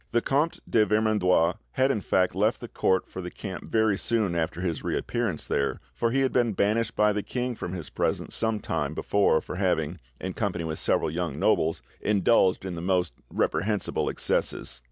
The 0.09 0.19
Comte 0.23 0.59
de 0.67 0.83
Vermandois 0.83 1.57
had 1.73 1.91
in 1.91 2.01
fact 2.01 2.33
left 2.33 2.59
the 2.59 2.67
court 2.67 3.07
for 3.07 3.21
the 3.21 3.29
camp 3.29 3.65
very 3.69 3.99
soon 3.99 4.33
after 4.33 4.59
his 4.61 4.83
reappearance 4.83 5.45
there, 5.45 5.79
for 5.93 6.09
he 6.09 6.21
had 6.21 6.33
been 6.33 6.53
banished 6.53 6.95
by 6.95 7.13
the 7.13 7.21
king 7.21 7.53
from 7.53 7.73
his 7.73 7.91
presence 7.91 8.33
some 8.35 8.61
time 8.61 8.95
before 8.95 9.41
for 9.41 9.57
having, 9.57 9.99
in 10.19 10.33
company 10.33 10.63
with 10.63 10.79
several 10.79 11.11
young 11.11 11.37
nobles, 11.37 11.83
indulged 12.01 12.65
in 12.65 12.73
the 12.73 12.81
most 12.81 13.13
reprehensible 13.29 14.09
excesses. 14.09 14.79